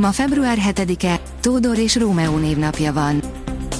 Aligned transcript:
Ma 0.00 0.12
február 0.12 0.58
7-e, 0.68 1.20
Tódor 1.40 1.78
és 1.78 1.96
Rómeó 1.96 2.36
névnapja 2.36 2.92
van. 2.92 3.22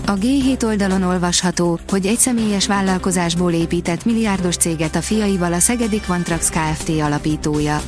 A 0.06 0.12
G7 0.12 0.64
oldalon 0.64 1.02
olvasható, 1.02 1.78
hogy 1.88 2.06
egy 2.06 2.18
személyes 2.18 2.66
vállalkozásból 2.66 3.52
épített 3.52 4.04
milliárdos 4.04 4.56
céget 4.56 4.96
a 4.96 5.00
fiaival 5.00 5.52
a 5.52 5.58
Szegedi 5.58 6.00
Quantrax 6.00 6.50
Kft. 6.50 6.88
alapítója. 6.88 7.82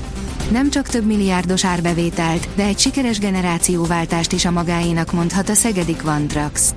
Nem 0.50 0.70
csak 0.70 0.88
több 0.88 1.06
milliárdos 1.06 1.64
árbevételt, 1.64 2.48
de 2.54 2.64
egy 2.64 2.78
sikeres 2.78 3.18
generációváltást 3.18 4.32
is 4.32 4.44
a 4.44 4.50
magáénak 4.50 5.12
mondhat 5.12 5.48
a 5.48 5.54
Szegedi 5.54 5.96
Quantrax. 5.96 6.74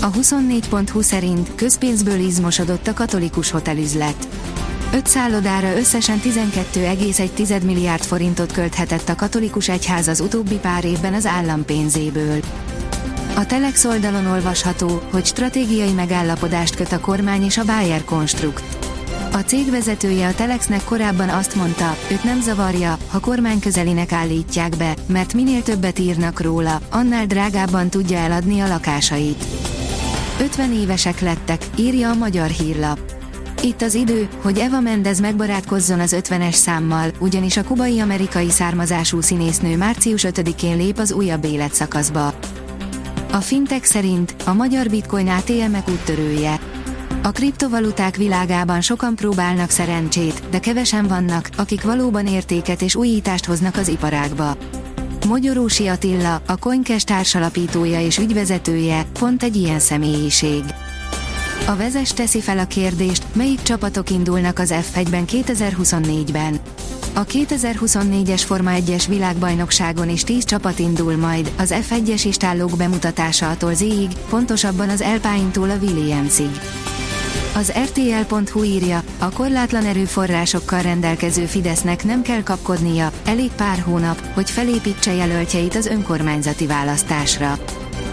A 0.00 0.10
24.20 0.10 1.02
szerint 1.02 1.54
közpénzből 1.54 2.18
izmosodott 2.18 2.86
a 2.86 2.94
katolikus 2.94 3.50
hotelüzlet. 3.50 4.28
Öt 4.92 5.06
szállodára 5.06 5.76
összesen 5.76 6.20
12,1 6.20 7.62
milliárd 7.62 8.02
forintot 8.02 8.52
költhetett 8.52 9.08
a 9.08 9.14
katolikus 9.14 9.68
egyház 9.68 10.08
az 10.08 10.20
utóbbi 10.20 10.54
pár 10.54 10.84
évben 10.84 11.14
az 11.14 11.26
állam 11.26 11.64
pénzéből. 11.64 12.40
A 13.36 13.46
Telex 13.46 13.84
oldalon 13.84 14.26
olvasható, 14.26 15.02
hogy 15.10 15.24
stratégiai 15.24 15.92
megállapodást 15.92 16.74
köt 16.74 16.92
a 16.92 17.00
kormány 17.00 17.44
és 17.44 17.58
a 17.58 17.64
Bayer 17.64 18.04
Construct. 18.04 18.62
A 19.32 19.38
cég 19.38 19.70
vezetője 19.70 20.26
a 20.26 20.34
Telexnek 20.34 20.84
korábban 20.84 21.28
azt 21.28 21.54
mondta, 21.54 21.96
őt 22.10 22.24
nem 22.24 22.40
zavarja, 22.40 22.98
ha 23.08 23.20
kormány 23.20 23.60
közelinek 23.60 24.12
állítják 24.12 24.76
be, 24.76 24.94
mert 25.06 25.34
minél 25.34 25.62
többet 25.62 25.98
írnak 25.98 26.40
róla, 26.40 26.80
annál 26.90 27.26
drágábban 27.26 27.88
tudja 27.88 28.18
eladni 28.18 28.60
a 28.60 28.68
lakásait. 28.68 29.44
50 30.40 30.72
évesek 30.72 31.20
lettek, 31.20 31.64
írja 31.76 32.10
a 32.10 32.14
magyar 32.14 32.48
hírlap. 32.48 33.17
Itt 33.62 33.82
az 33.82 33.94
idő, 33.94 34.28
hogy 34.42 34.58
Eva 34.58 34.80
Mendez 34.80 35.20
megbarátkozzon 35.20 36.00
az 36.00 36.16
50-es 36.18 36.52
számmal, 36.52 37.10
ugyanis 37.18 37.56
a 37.56 37.64
kubai-amerikai 37.64 38.50
származású 38.50 39.20
színésznő 39.20 39.76
március 39.76 40.24
5-én 40.28 40.76
lép 40.76 40.98
az 40.98 41.12
újabb 41.12 41.44
életszakaszba. 41.44 42.34
A 43.32 43.36
Fintech 43.36 43.84
szerint 43.84 44.34
a 44.44 44.52
magyar 44.52 44.88
bitcoin 44.88 45.28
ATM-ek 45.28 45.88
úttörője. 45.88 46.60
A 47.22 47.30
kriptovaluták 47.30 48.16
világában 48.16 48.80
sokan 48.80 49.14
próbálnak 49.14 49.70
szerencsét, 49.70 50.42
de 50.50 50.58
kevesen 50.58 51.06
vannak, 51.06 51.48
akik 51.56 51.82
valóban 51.82 52.26
értéket 52.26 52.82
és 52.82 52.94
újítást 52.94 53.44
hoznak 53.44 53.76
az 53.76 53.88
iparágba. 53.88 54.56
Mogyorósi 55.26 55.86
Attila, 55.86 56.42
a 56.46 56.56
Coincast 56.56 57.06
társalapítója 57.06 58.00
és 58.00 58.18
ügyvezetője, 58.18 59.06
pont 59.18 59.42
egy 59.42 59.56
ilyen 59.56 59.78
személyiség. 59.78 60.62
A 61.68 61.76
vezes 61.76 62.12
teszi 62.12 62.40
fel 62.40 62.58
a 62.58 62.66
kérdést, 62.66 63.24
melyik 63.32 63.62
csapatok 63.62 64.10
indulnak 64.10 64.58
az 64.58 64.74
F1-ben 64.74 65.24
2024-ben. 65.26 66.58
A 67.14 67.24
2024-es 67.24 68.42
Forma 68.44 68.70
1-es 68.74 69.04
világbajnokságon 69.08 70.08
is 70.08 70.24
10 70.24 70.44
csapat 70.44 70.78
indul 70.78 71.16
majd, 71.16 71.52
az 71.58 71.74
F1-es 71.90 72.22
istállók 72.24 72.76
bemutatása 72.76 73.50
attól 73.50 73.74
Z-ig, 73.74 74.08
pontosabban 74.28 74.88
az 74.88 75.00
Alpine-tól 75.00 75.70
a 75.70 75.76
Williamsig. 75.82 76.50
Az 77.54 77.72
RTL.hu 77.84 78.62
írja, 78.62 79.02
a 79.18 79.30
korlátlan 79.30 79.84
erőforrásokkal 79.84 80.82
rendelkező 80.82 81.44
Fidesznek 81.44 82.04
nem 82.04 82.22
kell 82.22 82.42
kapkodnia, 82.42 83.12
elég 83.24 83.50
pár 83.50 83.78
hónap, 83.78 84.20
hogy 84.34 84.50
felépítse 84.50 85.12
jelöltjeit 85.12 85.76
az 85.76 85.86
önkormányzati 85.86 86.66
választásra. 86.66 87.58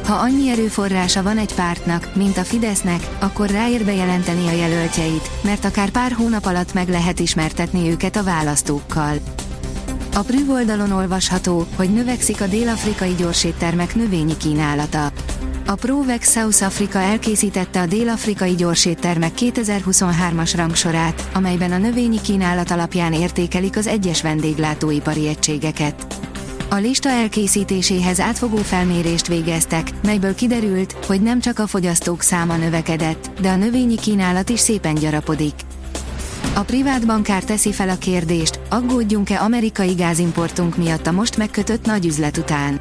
Ha 0.05 0.13
annyi 0.13 0.49
erőforrása 0.49 1.23
van 1.23 1.37
egy 1.37 1.53
pártnak, 1.53 2.15
mint 2.15 2.37
a 2.37 2.43
Fidesznek, 2.43 3.09
akkor 3.19 3.49
ráér 3.49 3.85
bejelenteni 3.85 4.47
a 4.47 4.51
jelöltjeit, 4.51 5.29
mert 5.41 5.65
akár 5.65 5.89
pár 5.89 6.11
hónap 6.11 6.45
alatt 6.45 6.73
meg 6.73 6.89
lehet 6.89 7.19
ismertetni 7.19 7.89
őket 7.89 8.15
a 8.15 8.23
választókkal. 8.23 9.17
A 10.13 10.19
Prüv 10.19 10.49
oldalon 10.49 10.91
olvasható, 10.91 11.65
hogy 11.75 11.93
növekszik 11.93 12.41
a 12.41 12.47
dél-afrikai 12.47 13.13
gyorséttermek 13.13 13.95
növényi 13.95 14.37
kínálata. 14.37 15.11
A 15.65 15.75
Provex 15.75 16.31
South 16.31 16.63
Africa 16.63 16.99
elkészítette 16.99 17.81
a 17.81 17.85
dél-afrikai 17.85 18.55
gyorséttermek 18.55 19.31
2023-as 19.39 20.53
rangsorát, 20.55 21.29
amelyben 21.33 21.71
a 21.71 21.77
növényi 21.77 22.21
kínálat 22.21 22.71
alapján 22.71 23.13
értékelik 23.13 23.77
az 23.77 23.87
egyes 23.87 24.21
vendéglátóipari 24.21 25.27
egységeket. 25.27 26.05
A 26.69 26.75
lista 26.75 27.09
elkészítéséhez 27.09 28.19
átfogó 28.19 28.57
felmérést 28.57 29.27
végeztek, 29.27 29.89
melyből 30.03 30.35
kiderült, 30.35 30.95
hogy 31.05 31.21
nem 31.21 31.39
csak 31.39 31.59
a 31.59 31.67
fogyasztók 31.67 32.21
száma 32.21 32.55
növekedett, 32.55 33.31
de 33.41 33.49
a 33.49 33.55
növényi 33.55 33.95
kínálat 33.95 34.49
is 34.49 34.59
szépen 34.59 34.95
gyarapodik. 34.95 35.53
A 36.53 36.59
privát 36.59 37.05
bankár 37.05 37.43
teszi 37.43 37.71
fel 37.71 37.89
a 37.89 37.97
kérdést, 37.97 38.59
aggódjunk-e 38.69 39.41
amerikai 39.41 39.93
gázimportunk 39.93 40.77
miatt 40.77 41.07
a 41.07 41.11
most 41.11 41.37
megkötött 41.37 41.85
nagy 41.85 42.05
üzlet 42.05 42.37
után. 42.37 42.79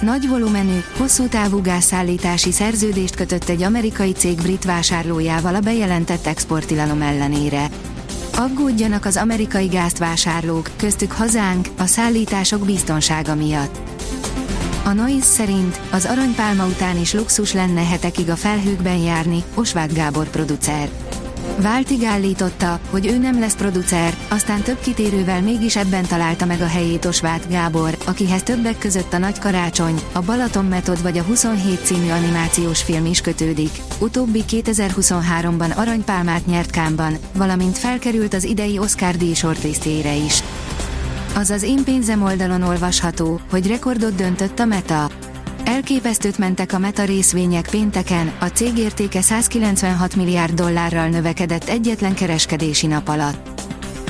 Nagy 0.00 0.28
volumenű, 0.28 0.78
hosszú 0.96 1.26
távú 1.26 1.60
gázszállítási 1.60 2.52
szerződést 2.52 3.14
kötött 3.14 3.48
egy 3.48 3.62
amerikai 3.62 4.12
cég 4.12 4.42
brit 4.42 4.64
vásárlójával 4.64 5.54
a 5.54 5.60
bejelentett 5.60 6.26
exportilalom 6.26 7.02
ellenére. 7.02 7.68
Aggódjanak 8.40 9.04
az 9.04 9.16
amerikai 9.16 9.66
gázt 9.66 9.98
vásárlók, 9.98 10.70
köztük 10.76 11.12
hazánk, 11.12 11.68
a 11.78 11.86
szállítások 11.86 12.64
biztonsága 12.64 13.34
miatt. 13.34 13.78
A 14.84 14.92
Noise 14.92 15.26
szerint 15.26 15.80
az 15.92 16.04
aranypálma 16.04 16.66
után 16.66 16.96
is 16.98 17.12
luxus 17.12 17.52
lenne 17.52 17.84
hetekig 17.84 18.30
a 18.30 18.36
felhőkben 18.36 18.96
járni, 18.96 19.42
Osváth 19.54 19.94
Gábor 19.94 20.28
producer. 20.28 20.88
Váltig 21.58 22.04
állította, 22.04 22.80
hogy 22.90 23.06
ő 23.06 23.18
nem 23.18 23.40
lesz 23.40 23.54
producer, 23.54 24.14
aztán 24.28 24.62
több 24.62 24.80
kitérővel 24.80 25.42
mégis 25.42 25.76
ebben 25.76 26.06
találta 26.06 26.44
meg 26.44 26.60
a 26.60 26.66
helyét 26.66 27.04
Osváth 27.04 27.48
Gábor, 27.48 27.96
akihez 28.06 28.42
többek 28.42 28.78
között 28.78 29.12
a 29.12 29.18
Nagy 29.18 29.38
Karácsony, 29.38 30.00
a 30.12 30.20
Balaton 30.20 30.64
Metod 30.64 31.02
vagy 31.02 31.18
a 31.18 31.22
27 31.22 31.84
című 31.84 32.10
animációs 32.10 32.82
film 32.82 33.06
is 33.06 33.20
kötődik. 33.20 33.70
Utóbbi 33.98 34.44
2023-ban 34.48 35.76
aranypálmát 35.76 36.46
nyert 36.46 36.70
Kámban, 36.70 37.16
valamint 37.34 37.78
felkerült 37.78 38.34
az 38.34 38.44
idei 38.44 38.78
Oscar 38.78 39.16
díj 39.16 39.34
shortlistjére 39.34 40.14
is. 40.14 40.42
Azaz 41.34 41.62
én 41.62 41.84
pénzem 41.84 42.22
oldalon 42.22 42.62
olvasható, 42.62 43.40
hogy 43.50 43.66
rekordot 43.66 44.14
döntött 44.14 44.58
a 44.58 44.64
Meta. 44.64 45.29
Elképesztőt 45.70 46.38
mentek 46.38 46.72
a 46.72 46.78
Meta 46.78 47.04
részvények 47.04 47.68
pénteken, 47.70 48.32
a 48.40 48.46
cég 48.46 48.78
értéke 48.78 49.20
196 49.20 50.16
milliárd 50.16 50.54
dollárral 50.54 51.08
növekedett 51.08 51.68
egyetlen 51.68 52.14
kereskedési 52.14 52.86
nap 52.86 53.08
alatt. 53.08 53.60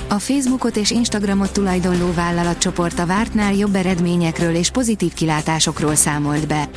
A 0.09 0.19
Facebookot 0.19 0.76
és 0.76 0.91
Instagramot 0.91 1.53
tulajdonló 1.53 2.12
vállalatcsoport 2.12 2.99
a 2.99 3.06
vártnál 3.06 3.54
jobb 3.54 3.75
eredményekről 3.75 4.54
és 4.54 4.70
pozitív 4.70 5.15
kilátásokról 5.15 5.94
számolt 5.94 6.47
be. 6.47 6.69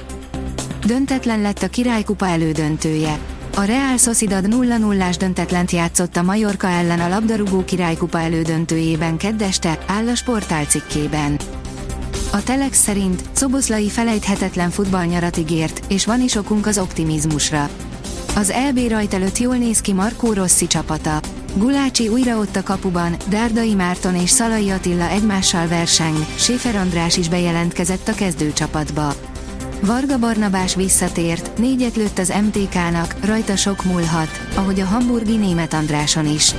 Döntetlen 0.86 1.42
lett 1.42 1.62
a 1.62 1.68
királykupa 1.68 2.28
elődöntője. 2.28 3.18
A 3.56 3.64
Real 3.64 3.98
Sociedad 3.98 4.46
0-0-ás 4.50 5.18
döntetlent 5.18 5.72
játszott 5.72 6.16
a 6.16 6.24
Majorka 6.24 6.68
ellen 6.68 7.00
a 7.00 7.08
labdarúgó 7.08 7.64
királykupa 7.64 8.20
elődöntőjében 8.20 9.18
keddeste, 9.18 9.80
áll 9.88 10.08
a 10.08 10.16
sportál 10.16 10.66
cikkében. 10.66 11.40
A 12.34 12.44
Telex 12.44 12.82
szerint 12.82 13.24
Szoboszlai 13.32 13.90
felejthetetlen 13.90 14.70
futballnyarat 14.70 15.38
ígért, 15.38 15.82
és 15.88 16.06
van 16.06 16.22
is 16.22 16.36
okunk 16.36 16.66
az 16.66 16.78
optimizmusra. 16.78 17.70
Az 18.36 18.54
LB 18.70 18.88
rajt 18.90 19.14
előtt 19.14 19.38
jól 19.38 19.56
néz 19.56 19.82
ki 19.82 19.94
Markó 19.94 20.34
Rossi 20.34 20.68
csapata. 20.68 21.20
Gulácsi 21.56 22.08
újra 22.08 22.38
ott 22.38 22.56
a 22.56 22.64
kapuban, 22.64 23.16
Dárdai 23.30 23.74
Márton 23.74 24.16
és 24.16 24.30
Szalai 24.30 24.70
Attila 24.70 25.10
egymással 25.10 25.68
verseng, 25.68 26.18
Séfer 26.36 26.76
András 26.76 27.18
is 27.18 27.30
bejelentkezett 27.30 28.08
a 28.08 28.16
kezdőcsapatba. 28.16 29.14
Varga 29.82 30.20
Barnabás 30.20 30.76
visszatért, 30.76 31.58
négyet 31.58 31.96
lőtt 31.96 32.18
az 32.18 32.34
MTK-nak, 32.44 33.16
rajta 33.26 33.56
sok 33.56 33.84
múlhat, 33.84 34.30
ahogy 34.56 34.80
a 34.80 34.86
hamburgi 34.86 35.36
német 35.36 35.74
Andráson 35.74 36.28
is. 36.28 36.56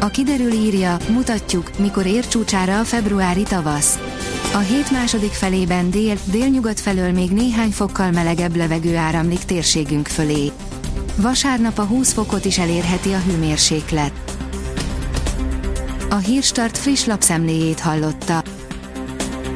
A 0.00 0.06
kiderül 0.06 0.52
írja, 0.52 0.96
mutatjuk, 1.08 1.78
mikor 1.78 2.06
ér 2.06 2.28
csúcsára 2.28 2.78
a 2.78 2.84
februári 2.84 3.42
tavasz. 3.42 3.98
A 4.54 4.58
hét 4.58 4.90
második 4.90 5.32
felében 5.32 5.90
dél, 5.90 6.16
délnyugat 6.24 6.80
felől 6.80 7.12
még 7.12 7.30
néhány 7.30 7.70
fokkal 7.70 8.10
melegebb 8.10 8.56
levegő 8.56 8.96
áramlik 8.96 9.44
térségünk 9.44 10.06
fölé. 10.06 10.52
Vasárnap 11.16 11.78
a 11.78 11.84
20 11.84 12.12
fokot 12.12 12.44
is 12.44 12.58
elérheti 12.58 13.12
a 13.12 13.18
hőmérséklet. 13.18 14.12
A 16.10 16.16
Hírstart 16.16 16.78
friss 16.78 17.04
lapszemléjét 17.04 17.80
hallotta. 17.80 18.42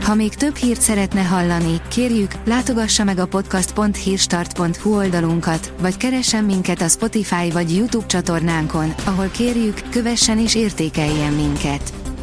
Ha 0.04 0.14
még 0.14 0.34
több 0.34 0.56
hírt 0.56 0.80
szeretne 0.80 1.22
hallani, 1.22 1.80
kérjük, 1.88 2.32
látogassa 2.44 3.04
meg 3.04 3.18
a 3.18 3.26
podcast.hírstart.hu 3.26 4.96
oldalunkat, 4.96 5.72
vagy 5.80 5.96
keressen 5.96 6.44
minket 6.44 6.80
a 6.80 6.88
Spotify 6.88 7.50
vagy 7.52 7.76
YouTube 7.76 8.06
csatornánkon, 8.06 8.94
ahol 9.04 9.28
kérjük, 9.28 9.80
kövessen 9.90 10.38
és 10.38 10.54
értékeljen 10.54 11.32
minket. 11.32 12.01